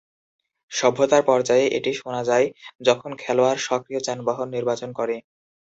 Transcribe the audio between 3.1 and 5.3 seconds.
খেলোয়াড় সক্রিয় যানবাহন নির্বাচন করে।